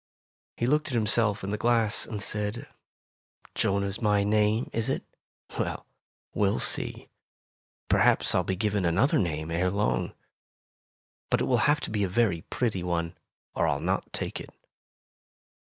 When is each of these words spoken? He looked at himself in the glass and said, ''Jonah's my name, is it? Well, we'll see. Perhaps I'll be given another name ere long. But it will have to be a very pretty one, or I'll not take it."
He 0.57 0.65
looked 0.65 0.87
at 0.87 0.95
himself 0.95 1.43
in 1.43 1.51
the 1.51 1.59
glass 1.59 2.07
and 2.07 2.19
said, 2.23 2.65
''Jonah's 3.53 4.01
my 4.01 4.23
name, 4.23 4.67
is 4.73 4.89
it? 4.89 5.03
Well, 5.59 5.85
we'll 6.33 6.57
see. 6.57 7.09
Perhaps 7.87 8.33
I'll 8.33 8.41
be 8.43 8.55
given 8.55 8.83
another 8.83 9.19
name 9.19 9.51
ere 9.51 9.69
long. 9.69 10.15
But 11.29 11.39
it 11.39 11.43
will 11.45 11.69
have 11.69 11.81
to 11.81 11.91
be 11.91 12.03
a 12.03 12.07
very 12.09 12.41
pretty 12.41 12.81
one, 12.81 13.15
or 13.53 13.67
I'll 13.67 13.79
not 13.79 14.11
take 14.11 14.39
it." 14.41 14.49